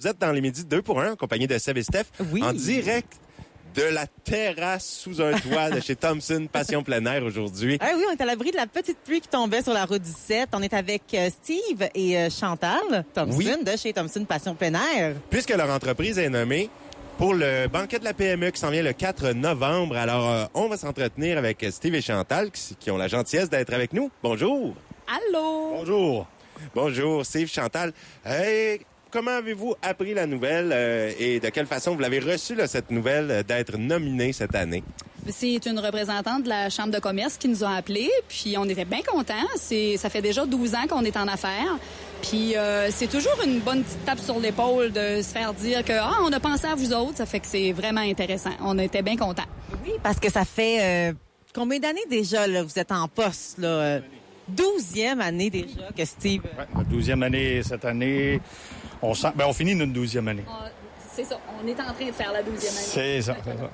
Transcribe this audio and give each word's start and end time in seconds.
Vous 0.00 0.08
êtes 0.08 0.18
dans 0.18 0.32
les 0.32 0.40
midis 0.40 0.64
2 0.64 0.82
pour 0.82 1.00
1 1.00 1.12
en 1.12 1.16
compagnie 1.16 1.46
de 1.46 1.56
Seb 1.56 1.78
et 1.78 1.84
Steph 1.84 2.06
Oui. 2.32 2.42
en 2.42 2.52
direct 2.52 3.12
de 3.76 3.82
la 3.82 4.06
terrasse 4.08 4.86
sous 4.88 5.20
un 5.22 5.32
toit 5.38 5.70
de 5.70 5.78
chez 5.80 5.94
Thompson 5.94 6.48
Passion 6.52 6.82
plein 6.82 7.04
air 7.06 7.22
aujourd'hui. 7.22 7.78
Ah 7.80 7.90
oui, 7.96 8.02
on 8.08 8.12
est 8.12 8.20
à 8.20 8.24
l'abri 8.24 8.50
de 8.50 8.56
la 8.56 8.66
petite 8.66 8.98
pluie 8.98 9.20
qui 9.20 9.28
tombait 9.28 9.62
sur 9.62 9.72
la 9.72 9.84
route 9.84 10.02
17. 10.02 10.48
On 10.52 10.62
est 10.62 10.74
avec 10.74 11.02
euh, 11.14 11.30
Steve 11.30 11.88
et 11.94 12.18
euh, 12.18 12.28
Chantal 12.28 13.04
Thompson 13.14 13.36
Oui. 13.38 13.48
de 13.64 13.76
chez 13.76 13.92
Thompson 13.92 14.24
Passion 14.24 14.56
plein 14.56 14.74
air. 14.74 15.14
Puisque 15.30 15.50
leur 15.50 15.70
entreprise 15.70 16.18
est 16.18 16.28
nommée 16.28 16.70
pour 17.16 17.32
le 17.34 17.68
banquet 17.68 18.00
de 18.00 18.04
la 18.04 18.14
PME 18.14 18.50
qui 18.50 18.58
s'en 18.60 18.70
vient 18.70 18.82
le 18.82 18.92
4 18.94 19.30
novembre. 19.30 19.96
Alors, 19.96 20.28
euh, 20.28 20.44
on 20.54 20.66
va 20.68 20.76
s'entretenir 20.76 21.38
avec 21.38 21.64
Steve 21.70 21.94
et 21.94 22.02
Chantal 22.02 22.50
qui, 22.50 22.74
qui 22.74 22.90
ont 22.90 22.96
la 22.96 23.06
gentillesse 23.06 23.48
d'être 23.48 23.72
avec 23.72 23.92
nous. 23.92 24.10
Bonjour. 24.24 24.74
Allô? 25.06 25.70
Bonjour. 25.76 26.26
Bonjour, 26.74 27.24
Steve, 27.24 27.48
Chantal. 27.48 27.92
Hey, 28.24 28.80
comment 29.14 29.30
avez-vous 29.30 29.76
appris 29.80 30.12
la 30.12 30.26
nouvelle 30.26 30.70
euh, 30.72 31.12
et 31.20 31.38
de 31.38 31.48
quelle 31.50 31.66
façon 31.66 31.94
vous 31.94 32.00
l'avez 32.00 32.18
reçue, 32.18 32.56
là, 32.56 32.66
cette 32.66 32.90
nouvelle 32.90 33.30
euh, 33.30 33.42
d'être 33.44 33.78
nominé 33.78 34.32
cette 34.32 34.56
année? 34.56 34.82
C'est 35.28 35.64
une 35.66 35.78
représentante 35.78 36.42
de 36.42 36.48
la 36.48 36.68
Chambre 36.68 36.92
de 36.92 36.98
commerce 36.98 37.38
qui 37.38 37.46
nous 37.46 37.62
a 37.62 37.76
appelés, 37.76 38.10
puis 38.28 38.56
on 38.58 38.64
était 38.64 38.84
bien 38.84 39.02
contents. 39.06 39.48
C'est, 39.56 39.96
ça 39.98 40.10
fait 40.10 40.20
déjà 40.20 40.44
12 40.44 40.74
ans 40.74 40.86
qu'on 40.88 41.04
est 41.04 41.16
en 41.16 41.28
affaires. 41.28 41.78
Puis 42.22 42.56
euh, 42.56 42.90
c'est 42.90 43.06
toujours 43.06 43.40
une 43.46 43.60
bonne 43.60 43.84
petite 43.84 44.04
tape 44.04 44.18
sur 44.18 44.40
l'épaule 44.40 44.90
de 44.90 45.22
se 45.22 45.32
faire 45.32 45.54
dire 45.54 45.84
que 45.84 45.92
ah 45.92 46.18
on 46.22 46.32
a 46.32 46.40
pensé 46.40 46.66
à 46.66 46.74
vous 46.74 46.92
autres, 46.92 47.18
ça 47.18 47.26
fait 47.26 47.40
que 47.40 47.46
c'est 47.46 47.70
vraiment 47.72 48.00
intéressant. 48.00 48.50
On 48.60 48.78
était 48.78 49.02
bien 49.02 49.16
contents. 49.16 49.48
Oui, 49.86 49.92
parce 50.02 50.18
que 50.18 50.30
ça 50.30 50.44
fait 50.44 51.10
euh, 51.10 51.12
combien 51.54 51.78
d'années 51.78 52.04
déjà 52.10 52.46
là, 52.48 52.62
vous 52.64 52.78
êtes 52.78 52.92
en 52.92 53.06
poste 53.06 53.58
là? 53.58 54.00
Douzième 54.48 55.20
année 55.20 55.48
déjà 55.48 55.90
que 55.96 56.04
Steve. 56.04 56.42
Ouais, 56.44 56.84
douzième 56.90 57.22
année 57.22 57.62
cette 57.62 57.84
année. 57.84 58.40
On, 59.02 59.14
sent, 59.14 59.28
ben, 59.34 59.46
on 59.46 59.52
finit 59.52 59.74
notre 59.74 59.92
douzième 59.92 60.28
année. 60.28 60.44
c'est 61.14 61.24
ça, 61.24 61.38
on 61.62 61.66
est 61.66 61.72
en 61.80 61.92
train 61.92 62.06
de 62.06 62.12
faire 62.12 62.32
la 62.32 62.42
12e 62.42 62.58
C'est 62.60 63.22
ça. 63.22 63.36
c'est 63.44 63.50
ça. 63.56 63.70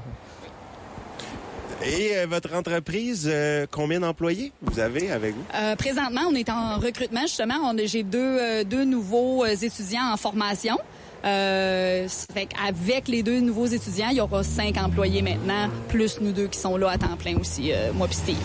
Et 1.82 2.16
euh, 2.16 2.26
votre 2.28 2.54
entreprise, 2.54 3.26
euh, 3.30 3.66
combien 3.70 4.00
d'employés 4.00 4.52
vous 4.60 4.80
avez 4.80 5.10
avec 5.10 5.34
vous? 5.34 5.44
Euh, 5.54 5.76
présentement, 5.76 6.22
on 6.28 6.34
est 6.34 6.50
en 6.50 6.76
recrutement 6.78 7.22
justement. 7.22 7.54
On 7.64 7.74
J'ai 7.86 8.02
deux, 8.02 8.18
euh, 8.18 8.64
deux 8.64 8.84
nouveaux 8.84 9.44
euh, 9.44 9.48
étudiants 9.48 10.12
en 10.12 10.16
formation. 10.18 10.76
Euh, 11.24 12.08
fait 12.34 12.48
avec 12.66 13.08
les 13.08 13.22
deux 13.22 13.40
nouveaux 13.40 13.66
étudiants, 13.66 14.08
il 14.10 14.16
y 14.16 14.20
aura 14.20 14.42
cinq 14.42 14.78
employés 14.78 15.22
maintenant, 15.22 15.68
plus 15.88 16.20
nous 16.20 16.32
deux 16.32 16.46
qui 16.46 16.58
sont 16.58 16.76
là 16.76 16.90
à 16.90 16.98
temps 16.98 17.16
plein 17.18 17.36
aussi, 17.38 17.72
euh, 17.72 17.92
moi 17.92 18.06
puis 18.06 18.16
Steve. 18.16 18.36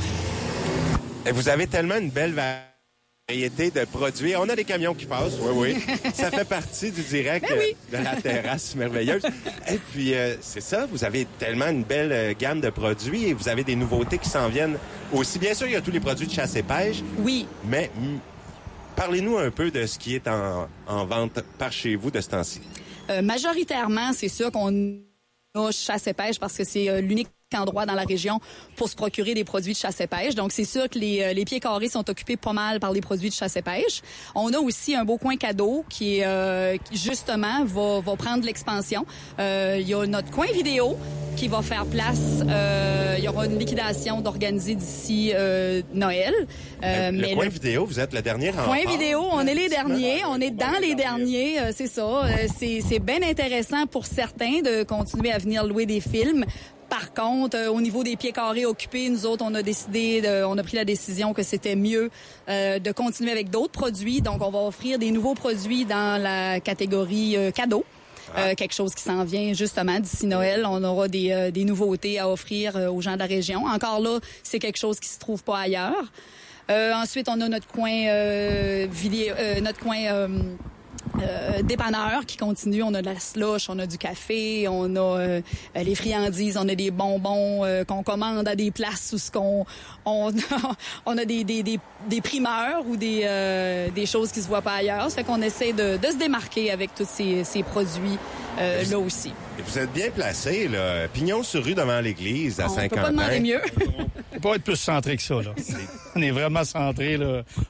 Et 1.25 1.31
vous 1.31 1.47
avez 1.47 1.67
tellement 1.67 1.95
une 1.95 2.09
belle 2.09 2.33
variété 3.29 3.71
de 3.71 3.85
produits. 3.85 4.35
On 4.35 4.47
a 4.49 4.55
des 4.55 4.63
camions 4.65 4.93
qui 4.93 5.05
passent, 5.05 5.37
oui, 5.41 5.73
oui. 5.73 6.11
Ça 6.13 6.29
fait 6.29 6.45
partie 6.47 6.91
du 6.91 7.01
direct 7.01 7.47
Ben 7.49 7.57
oui. 7.57 7.75
euh, 7.93 7.97
de 7.97 8.03
la 8.03 8.21
terrasse 8.21 8.75
merveilleuse. 8.75 9.23
Et 9.67 9.77
puis, 9.91 10.13
euh, 10.13 10.35
c'est 10.41 10.61
ça, 10.61 10.85
vous 10.85 11.03
avez 11.03 11.25
tellement 11.39 11.67
une 11.69 11.83
belle 11.83 12.11
euh, 12.11 12.33
gamme 12.37 12.61
de 12.61 12.69
produits 12.69 13.25
et 13.25 13.33
vous 13.33 13.49
avez 13.49 13.63
des 13.63 13.75
nouveautés 13.75 14.19
qui 14.19 14.29
s'en 14.29 14.47
viennent 14.47 14.77
aussi. 15.11 15.39
Bien 15.39 15.55
sûr, 15.55 15.65
il 15.65 15.73
y 15.73 15.75
a 15.75 15.81
tous 15.81 15.89
les 15.91 15.99
produits 15.99 16.27
de 16.27 16.31
chasse 16.31 16.55
et 16.55 16.61
pêche, 16.61 16.97
Oui, 17.17 17.47
mais 17.65 17.89
hmm, 17.95 18.17
parlez-nous 18.95 19.39
un 19.39 19.49
peu 19.49 19.71
de 19.71 19.87
ce 19.87 19.97
qui 19.97 20.13
est 20.13 20.27
en, 20.27 20.67
en 20.85 21.05
vente 21.07 21.41
par 21.57 21.71
chez 21.71 21.95
vous 21.95 22.11
de 22.11 22.21
ce 22.21 22.29
temps-ci. 22.29 22.61
Euh, 23.09 23.23
majoritairement, 23.23 24.13
c'est 24.13 24.29
sûr 24.29 24.51
qu'on 24.51 24.99
a 25.55 25.71
chasse 25.71 26.05
et 26.05 26.13
pêche 26.13 26.39
parce 26.39 26.55
que 26.55 26.63
c'est 26.63 26.89
euh, 26.89 27.01
l'unique 27.01 27.29
endroit 27.55 27.85
dans 27.85 27.93
la 27.93 28.03
région 28.03 28.39
pour 28.75 28.89
se 28.89 28.95
procurer 28.95 29.33
des 29.33 29.43
produits 29.43 29.73
de 29.73 29.77
chasse 29.77 29.99
et 30.01 30.07
pêche. 30.07 30.35
Donc, 30.35 30.51
c'est 30.51 30.65
sûr 30.65 30.89
que 30.89 30.99
les, 30.99 31.21
euh, 31.21 31.33
les 31.33 31.45
pieds 31.45 31.59
carrés 31.59 31.89
sont 31.89 32.09
occupés 32.09 32.37
pas 32.37 32.53
mal 32.53 32.79
par 32.79 32.91
les 32.91 33.01
produits 33.01 33.29
de 33.29 33.33
chasse 33.35 33.55
et 33.55 33.61
pêche. 33.61 34.01
On 34.35 34.53
a 34.53 34.57
aussi 34.59 34.95
un 34.95 35.05
beau 35.05 35.17
coin 35.17 35.37
cadeau 35.37 35.85
qui, 35.89 36.21
euh, 36.23 36.77
qui, 36.77 36.97
justement, 36.97 37.63
va, 37.65 37.99
va 38.01 38.15
prendre 38.15 38.45
l'expansion. 38.45 39.05
Euh, 39.39 39.77
Il 39.79 39.87
y 39.87 39.93
a 39.93 40.05
notre 40.05 40.31
coin 40.31 40.47
vidéo 40.53 40.97
qui 41.35 41.47
va 41.47 41.61
faire 41.61 41.85
place. 41.85 42.41
Euh, 42.47 43.15
il 43.17 43.23
y 43.23 43.27
aura 43.27 43.45
une 43.45 43.57
liquidation 43.59 44.21
d'organiser 44.21 44.75
d'ici 44.75 45.31
euh, 45.33 45.81
Noël. 45.93 46.33
Euh, 46.83 47.11
le 47.11 47.17
mais 47.17 47.33
coin 47.33 47.45
le- 47.45 47.49
vidéo, 47.51 47.85
vous 47.85 47.99
êtes 47.99 48.13
la 48.13 48.21
dernière 48.21 48.53
en 48.59 48.65
part. 48.67 48.75
vidéo, 48.91 49.21
on 49.31 49.45
est 49.45 49.53
les 49.53 49.67
derniers, 49.69 50.21
on 50.29 50.39
est 50.39 50.51
dans 50.51 50.79
les 50.81 50.95
derniers, 50.95 51.59
euh, 51.59 51.71
c'est 51.75 51.87
ça. 51.87 52.03
Euh, 52.25 52.47
c'est 52.57 52.99
bien 52.99 53.21
intéressant 53.23 53.85
pour 53.87 54.05
certains 54.05 54.61
de 54.61 54.83
continuer 54.83 55.31
à 55.31 55.37
venir 55.37 55.65
louer 55.65 55.85
des 55.85 55.99
films. 55.99 56.45
Par 56.89 57.13
contre, 57.13 57.57
euh, 57.57 57.69
au 57.69 57.81
niveau 57.81 58.03
des 58.03 58.15
pieds 58.15 58.31
carrés 58.31 58.65
occupés, 58.65 59.09
nous 59.09 59.25
autres, 59.25 59.43
on 59.47 59.53
a 59.55 59.63
décidé, 59.63 60.21
de- 60.21 60.43
on 60.45 60.57
a 60.57 60.63
pris 60.63 60.75
la 60.77 60.85
décision 60.85 61.33
que 61.33 61.43
c'était 61.43 61.75
mieux 61.75 62.09
euh, 62.47 62.79
de 62.79 62.91
continuer 62.91 63.31
avec 63.31 63.49
d'autres 63.49 63.71
produits. 63.71 64.21
Donc, 64.21 64.41
on 64.41 64.51
va 64.51 64.59
offrir 64.59 64.99
des 64.99 65.11
nouveaux 65.11 65.33
produits 65.33 65.85
dans 65.85 66.21
la 66.21 66.59
catégorie 66.59 67.35
euh, 67.37 67.51
cadeaux. 67.51 67.85
Euh, 68.37 68.55
quelque 68.55 68.73
chose 68.73 68.93
qui 68.95 69.03
s'en 69.03 69.23
vient 69.23 69.53
justement 69.53 69.99
d'ici 69.99 70.25
Noël. 70.25 70.65
On 70.67 70.83
aura 70.83 71.07
des, 71.07 71.31
euh, 71.31 71.51
des 71.51 71.63
nouveautés 71.63 72.17
à 72.19 72.27
offrir 72.29 72.75
euh, 72.75 72.89
aux 72.89 72.99
gens 72.99 73.13
de 73.13 73.19
la 73.19 73.25
région. 73.27 73.65
Encore 73.67 73.99
là, 73.99 74.19
c'est 74.43 74.59
quelque 74.59 74.77
chose 74.79 74.99
qui 74.99 75.07
se 75.09 75.19
trouve 75.19 75.43
pas 75.43 75.59
ailleurs. 75.59 76.11
Euh, 76.71 76.91
ensuite, 76.93 77.29
on 77.29 77.39
a 77.41 77.47
notre 77.47 77.67
coin 77.67 77.91
euh, 78.07 78.87
euh, 78.87 79.61
notre 79.61 79.79
coin 79.79 79.97
euh, 81.21 81.59
euh, 81.59 81.61
dépanneur 81.61 82.25
qui 82.25 82.37
continue. 82.37 82.83
On 82.83 82.93
a 82.93 83.01
de 83.01 83.05
la 83.05 83.19
slush, 83.19 83.69
on 83.69 83.79
a 83.79 83.85
du 83.87 83.97
café, 83.97 84.67
on 84.67 84.95
a 84.95 84.99
euh, 85.19 85.41
les 85.75 85.95
friandises, 85.95 86.57
on 86.57 86.67
a 86.67 86.75
des 86.75 86.91
bonbons 86.91 87.63
euh, 87.63 87.83
qu'on 87.83 88.03
commande 88.03 88.47
à 88.47 88.55
des 88.55 88.71
places 88.71 89.11
où 89.13 89.17
ce 89.17 89.31
qu'on 89.31 89.65
on, 90.05 90.31
on 91.05 91.17
a 91.17 91.25
des, 91.25 91.43
des, 91.43 91.63
des, 91.63 91.79
des 92.09 92.21
primeurs 92.21 92.85
ou 92.87 92.97
des, 92.97 93.21
euh, 93.25 93.89
des 93.89 94.05
choses 94.05 94.31
qui 94.31 94.41
se 94.41 94.47
voient 94.47 94.61
pas 94.61 94.75
ailleurs. 94.75 95.09
Ça 95.09 95.17
fait 95.17 95.23
qu'on 95.23 95.41
essaie 95.41 95.73
de, 95.73 95.97
de 95.97 96.07
se 96.07 96.17
démarquer 96.17 96.71
avec 96.71 96.93
tous 96.95 97.07
ces, 97.07 97.43
ces 97.43 97.63
produits 97.63 98.17
euh, 98.59 98.83
là 98.89 98.99
aussi. 98.99 99.29
Et 99.59 99.61
vous 99.61 99.77
êtes 99.79 99.91
bien 99.93 100.09
placé, 100.11 100.67
là. 100.67 101.07
Pignon 101.07 101.43
sur 101.43 101.63
rue 101.63 101.75
devant 101.75 101.99
l'église 102.01 102.59
à 102.59 102.65
On 102.65 102.69
peut 102.69 102.75
Saint-Quentin. 102.81 103.01
pas 103.03 103.09
demander 103.11 103.39
mieux. 103.39 103.61
On 104.45 104.49
peut 104.49 104.51
pas 104.51 104.55
être 104.57 104.63
plus 104.63 104.75
centré 104.75 105.17
que 105.17 105.23
ça. 105.23 105.41
Là. 105.41 105.55
On 106.15 106.21
est 106.21 106.29
vraiment 106.29 106.63
centré. 106.63 107.17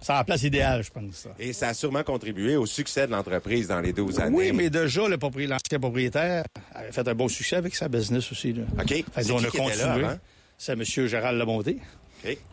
C'est 0.01 0.11
la 0.11 0.23
place 0.25 0.43
idéale, 0.43 0.83
je 0.83 0.91
pense. 0.91 1.15
Ça. 1.15 1.29
Et 1.39 1.53
ça 1.53 1.69
a 1.69 1.73
sûrement 1.73 2.03
contribué 2.03 2.57
au 2.57 2.65
succès 2.65 3.07
de 3.07 3.11
l'entreprise 3.13 3.69
dans 3.69 3.79
les 3.79 3.93
12 3.93 4.19
années. 4.19 4.35
Oui, 4.35 4.51
mais 4.51 4.69
déjà, 4.69 5.07
le 5.07 5.15
l'ancien 5.15 5.79
propriétaire 5.79 6.43
avait 6.73 6.91
fait 6.91 7.07
un 7.07 7.15
beau 7.15 7.29
succès 7.29 7.55
avec 7.55 7.75
sa 7.75 7.87
business 7.87 8.29
aussi. 8.29 8.51
Là. 8.51 8.63
OK. 8.77 8.89
Fait 8.89 9.03
qui 9.23 9.31
a 9.31 9.37
qui 9.37 9.57
continué. 9.57 10.05
C'est 10.57 10.73
M. 10.73 10.83
Gérald 10.83 11.37
Labonté 11.37 11.77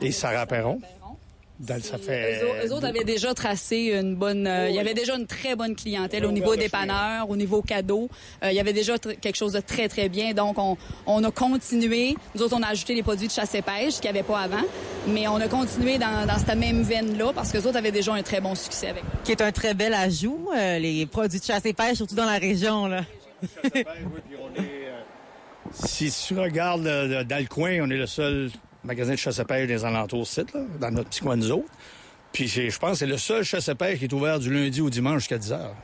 et 0.01 0.13
Sarah 0.13 0.47
Perron. 0.47 0.81
Dans- 1.63 1.81
ça 1.81 1.97
fait... 1.97 2.41
Eux, 2.43 2.47
autres- 2.49 2.67
eux 2.67 2.73
autres 2.73 2.87
avaient 2.89 3.05
déjà 3.05 3.33
tracé 3.35 3.97
une 3.99 4.17
bonne. 4.17 4.47
euh, 4.49 4.69
il 4.69 4.75
y 4.75 4.81
avait 4.81 4.95
déjà 4.95 5.15
une 5.17 5.29
très 5.29 5.55
bonne 5.55 5.77
clientèle 5.77 6.27
au 6.27 6.33
niveau 6.33 6.57
dépanneur, 6.57 7.31
au 7.31 7.37
niveau 7.37 7.63
cadeau. 7.63 8.09
Euh, 8.43 8.51
il 8.51 8.57
y 8.57 8.61
avait 8.61 8.73
déjà 8.73 8.99
quelque 8.99 9.37
chose 9.37 9.53
de 9.53 9.61
très 9.61 9.89
très 9.89 10.09
bien. 10.09 10.33
Donc 10.35 10.59
on, 10.59 10.77
on 11.07 11.23
a 11.23 11.31
continué. 11.31 12.17
Nous 12.35 12.43
autres 12.43 12.57
on 12.59 12.63
a 12.63 12.69
ajouté 12.69 12.95
les 12.95 13.05
produits 13.05 13.29
de 13.29 13.33
chasse 13.33 13.55
et 13.55 13.63
pêche 13.63 13.95
qu'il 14.01 14.11
n'y 14.11 14.19
avait 14.19 14.27
pas 14.27 14.41
avant, 14.41 14.65
mais 15.07 15.29
on 15.29 15.37
a 15.37 15.47
continué 15.47 15.99
dans, 15.99 16.27
dans 16.27 16.39
cette 16.39 16.57
même 16.57 16.83
veine 16.83 17.17
là 17.17 17.33
parce 17.33 17.53
que 17.53 17.59
les 17.59 17.67
autres 17.67 17.79
avaient 17.79 17.93
déjà 17.93 18.13
un 18.15 18.23
très 18.23 18.41
bon 18.41 18.57
succès 18.57 18.89
avec. 18.89 19.05
Qui 19.23 19.31
est 19.31 19.41
un 19.41 19.53
très 19.53 19.75
bel 19.75 19.95
ajout, 19.95 20.49
euh, 20.57 20.79
les 20.81 21.07
produits 21.07 21.39
de 21.39 21.45
chasse 21.45 21.65
et 21.65 21.73
pêche, 21.73 21.99
surtout 21.99 22.17
dans 22.17 22.27
la 22.27 22.39
région. 22.39 22.87
Là. 22.89 23.03
Si 25.73 26.11
tu 26.27 26.39
regardes 26.39 26.83
dans 26.83 27.39
le 27.39 27.47
coin, 27.49 27.79
on 27.83 27.91
est 27.91 27.97
le 27.97 28.07
seul 28.07 28.51
magasin 28.85 29.13
de 29.13 29.17
chasse 29.17 29.39
à 29.39 29.45
pêche 29.45 29.67
des 29.67 29.85
alentours 29.85 30.27
site, 30.27 30.53
là, 30.55 30.61
dans 30.81 30.91
notre 30.91 31.09
petit 31.09 31.21
coin 31.21 31.37
nous 31.37 31.51
autres. 31.51 31.71
Puis 32.33 32.49
je 32.49 32.79
pense 32.79 32.93
que 32.93 32.97
c'est 32.99 33.07
le 33.07 33.19
seul 33.19 33.45
chasse 33.45 33.69
à 33.69 33.75
pêche 33.75 33.99
qui 33.99 34.05
est 34.07 34.13
ouvert 34.13 34.39
du 34.39 34.53
lundi 34.53 34.81
au 34.81 34.91
dimanche 34.91 35.21
jusqu'à 35.21 35.39
10 35.39 35.53
heures. 35.53 35.75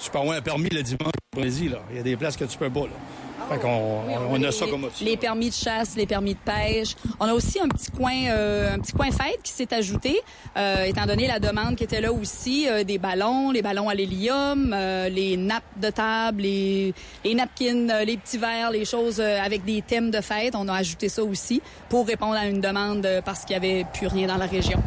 Tu 0.00 0.10
peux 0.10 0.18
avoir 0.18 0.36
un 0.36 0.42
permis 0.42 0.68
le 0.68 0.82
dimanche 0.82 1.12
après-midi, 1.32 1.68
là. 1.68 1.78
Il 1.90 1.96
y 1.96 2.00
a 2.00 2.02
des 2.02 2.16
places 2.16 2.36
que 2.36 2.44
tu 2.44 2.58
peux 2.58 2.70
pas, 2.70 2.80
là. 2.80 2.92
Fait 3.52 3.58
qu'on 3.58 4.00
on, 4.30 4.42
a 4.42 4.52
ça 4.52 4.64
les, 4.64 4.70
comme 4.70 4.84
option. 4.84 5.04
les 5.06 5.16
permis 5.16 5.50
de 5.50 5.54
chasse, 5.54 5.94
les 5.96 6.06
permis 6.06 6.34
de 6.34 6.38
pêche. 6.38 6.94
On 7.20 7.26
a 7.26 7.34
aussi 7.34 7.60
un 7.60 7.68
petit 7.68 7.90
coin, 7.90 8.14
euh, 8.28 8.74
un 8.74 8.78
petit 8.78 8.92
coin 8.92 9.10
fête 9.10 9.40
qui 9.42 9.52
s'est 9.52 9.72
ajouté, 9.74 10.20
euh, 10.56 10.84
étant 10.84 11.06
donné 11.06 11.26
la 11.26 11.38
demande 11.38 11.76
qui 11.76 11.84
était 11.84 12.00
là 12.00 12.12
aussi, 12.12 12.68
euh, 12.68 12.84
des 12.84 12.98
ballons, 12.98 13.50
les 13.50 13.62
ballons 13.62 13.88
à 13.88 13.94
l'hélium, 13.94 14.74
les 15.10 15.36
nappes 15.36 15.62
de 15.76 15.90
table, 15.90 16.42
les, 16.42 16.94
les 17.24 17.34
napkins, 17.34 18.04
les 18.04 18.16
petits 18.16 18.38
verres, 18.38 18.70
les 18.70 18.84
choses 18.84 19.20
avec 19.20 19.64
des 19.64 19.82
thèmes 19.82 20.10
de 20.10 20.20
fête. 20.20 20.54
On 20.56 20.68
a 20.68 20.74
ajouté 20.74 21.08
ça 21.08 21.22
aussi 21.22 21.60
pour 21.88 22.06
répondre 22.06 22.34
à 22.34 22.46
une 22.46 22.60
demande 22.60 23.06
parce 23.24 23.44
qu'il 23.44 23.54
y 23.54 23.56
avait 23.56 23.84
plus 23.92 24.06
rien 24.06 24.28
dans 24.28 24.38
la 24.38 24.46
région. 24.46 24.82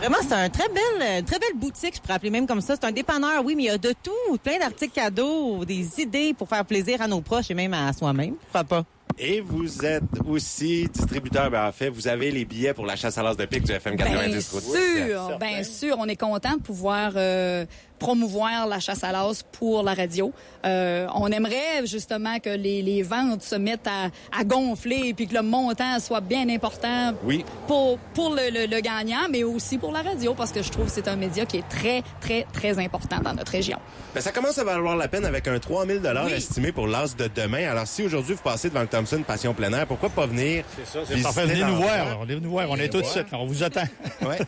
Vraiment, 0.00 0.16
c'est 0.26 0.32
un 0.32 0.48
très 0.48 0.68
belle, 0.68 1.02
euh, 1.02 1.20
très 1.20 1.38
belle 1.38 1.56
boutique, 1.56 1.96
je 1.96 2.00
pourrais 2.00 2.14
appeler 2.14 2.30
même 2.30 2.46
comme 2.46 2.62
ça. 2.62 2.74
C'est 2.74 2.86
un 2.86 2.90
dépanneur, 2.90 3.44
oui, 3.44 3.54
mais 3.54 3.64
il 3.64 3.66
y 3.66 3.68
a 3.70 3.76
de 3.76 3.92
tout, 4.02 4.38
plein 4.42 4.58
d'articles 4.58 4.94
cadeaux, 4.94 5.62
des 5.66 6.00
idées 6.00 6.32
pour 6.32 6.48
faire 6.48 6.64
plaisir 6.64 7.02
à 7.02 7.06
nos 7.06 7.20
proches 7.20 7.50
et 7.50 7.54
même 7.54 7.74
à 7.74 7.92
soi-même. 7.92 8.36
Pourquoi 8.36 8.64
pas? 8.64 8.84
Et 9.18 9.42
vous 9.42 9.84
êtes 9.84 10.02
aussi 10.26 10.88
distributeur, 10.88 11.50
ben 11.50 11.66
en 11.66 11.72
fait, 11.72 11.90
vous 11.90 12.08
avez 12.08 12.30
les 12.30 12.46
billets 12.46 12.72
pour 12.72 12.86
la 12.86 12.96
chasse 12.96 13.18
à 13.18 13.22
l'as 13.22 13.34
de 13.34 13.44
pique 13.44 13.64
du 13.64 13.72
FM 13.72 13.96
90 13.96 14.30
Bien 14.30 14.40
sûr, 14.40 15.38
bien 15.38 15.62
sûr, 15.62 15.96
on 15.98 16.06
est 16.06 16.16
content 16.16 16.56
de 16.56 16.62
pouvoir 16.62 17.12
euh, 17.16 17.66
promouvoir 18.00 18.66
la 18.66 18.80
chasse 18.80 19.04
à 19.04 19.12
l'as 19.12 19.44
pour 19.52 19.84
la 19.84 19.94
radio. 19.94 20.32
Euh, 20.66 21.06
on 21.14 21.28
aimerait 21.28 21.86
justement 21.86 22.38
que 22.40 22.50
les, 22.50 22.82
les 22.82 23.02
ventes 23.02 23.42
se 23.42 23.54
mettent 23.54 23.86
à, 23.86 24.08
à 24.36 24.42
gonfler 24.44 25.14
puis 25.14 25.28
que 25.28 25.34
le 25.34 25.42
montant 25.42 25.98
soit 26.00 26.20
bien 26.20 26.48
important 26.48 27.12
Oui. 27.24 27.44
pour, 27.68 27.98
pour 28.14 28.30
le, 28.34 28.50
le- 28.50 28.66
le 28.66 28.80
gagnant, 28.80 29.28
mais 29.30 29.44
aussi 29.44 29.78
pour 29.78 29.92
la 29.92 30.02
radio, 30.02 30.34
parce 30.34 30.50
que 30.50 30.62
je 30.62 30.70
trouve 30.70 30.86
que 30.86 30.92
c'est 30.92 31.06
un 31.08 31.16
média 31.16 31.46
qui 31.46 31.58
est 31.58 31.68
très, 31.68 32.02
très, 32.20 32.46
très 32.52 32.78
important 32.78 33.18
dans 33.22 33.34
notre 33.34 33.52
région. 33.52 33.78
Ben, 34.14 34.20
ça 34.20 34.32
commence 34.32 34.58
à 34.58 34.64
valoir 34.64 34.96
la 34.96 35.06
peine 35.08 35.24
avec 35.24 35.46
un 35.46 35.58
3000 35.58 36.00
dollars 36.00 36.24
Oui. 36.26 36.32
estimé 36.32 36.72
pour 36.72 36.86
l'as 36.88 37.14
de 37.16 37.28
demain. 37.34 37.70
Alors, 37.70 37.86
si 37.86 38.02
aujourd'hui 38.02 38.34
vous 38.34 38.42
passez 38.42 38.68
devant 38.70 38.80
le 38.80 38.86
Thompson 38.88 39.22
Passion 39.26 39.54
plein 39.54 39.72
air, 39.72 39.86
pourquoi 39.86 40.08
pas 40.08 40.26
venir 40.26 40.64
C'est 40.76 40.86
ça, 40.86 41.04
c'est 41.06 41.14
visiter 41.14 41.22
parfait. 41.22 41.46
Venez 41.46 41.64
nous 41.64 41.76
voir. 41.76 42.20
Venez 42.24 42.40
nous 42.40 42.50
voir. 42.50 42.66
On 42.70 42.76
est 42.76 42.88
tout 42.88 43.00
de 43.02 43.06
suite. 43.06 43.26
On 43.32 43.44
vous 43.46 43.62
attend. 43.62 43.84
Ouais. 44.22 44.38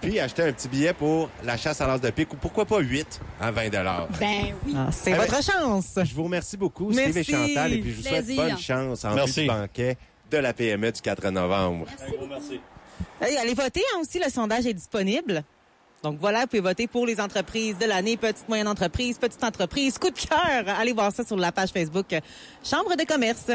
Puis 0.00 0.20
acheter 0.20 0.42
un 0.42 0.52
petit 0.52 0.68
billet 0.68 0.92
pour 0.92 1.30
la 1.44 1.56
chasse 1.56 1.80
à 1.80 1.86
l'as 1.86 1.98
de 1.98 2.10
pique 2.10 2.32
ou 2.32 2.36
pourquoi 2.36 2.64
pas 2.64 2.78
8 2.78 2.97
à 3.40 3.50
20 3.50 3.68
dollars. 3.70 4.08
Ben 4.20 4.54
oui. 4.66 4.74
Ah, 4.76 4.88
c'est 4.92 5.12
votre 5.12 5.42
chance. 5.42 5.98
Je 6.02 6.14
vous 6.14 6.24
remercie 6.24 6.56
beaucoup, 6.56 6.92
Steve 6.92 7.08
et 7.08 7.12
Merci. 7.12 7.32
Chantal, 7.32 7.72
et 7.72 7.78
puis 7.78 7.90
je 7.92 7.96
vous 7.96 8.02
souhaite 8.02 8.24
Plaisir. 8.24 8.42
bonne 8.44 8.58
chance 8.58 9.04
en 9.04 9.10
vue 9.10 9.16
Merci. 9.16 9.40
du 9.42 9.46
banquet 9.46 9.96
de 10.30 10.36
la 10.38 10.52
PME 10.52 10.92
du 10.92 11.00
4 11.00 11.30
novembre. 11.30 11.86
Merci. 12.28 12.60
Allez 13.20 13.54
voter 13.54 13.82
hein, 13.94 13.98
aussi, 14.00 14.18
le 14.18 14.30
sondage 14.30 14.66
est 14.66 14.74
disponible. 14.74 15.42
Donc 16.02 16.18
voilà, 16.20 16.42
vous 16.42 16.46
pouvez 16.46 16.60
voter 16.60 16.86
pour 16.86 17.06
les 17.06 17.20
entreprises 17.20 17.76
de 17.78 17.86
l'année, 17.86 18.16
petite 18.16 18.48
moyenne 18.48 18.68
entreprise, 18.68 19.18
petite 19.18 19.42
entreprise, 19.42 19.98
coup 19.98 20.10
de 20.10 20.18
cœur. 20.18 20.64
Allez 20.78 20.92
voir 20.92 21.12
ça 21.12 21.24
sur 21.24 21.36
la 21.36 21.50
page 21.50 21.70
Facebook 21.70 22.14
Chambre 22.64 22.94
de 22.96 23.04
commerce. 23.04 23.50